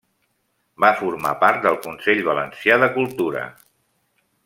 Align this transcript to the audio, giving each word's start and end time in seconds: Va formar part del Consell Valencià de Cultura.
Va 0.85 0.89
formar 1.01 1.33
part 1.45 1.61
del 1.67 1.77
Consell 1.85 2.25
Valencià 2.31 2.79
de 2.85 2.91
Cultura. 2.99 3.45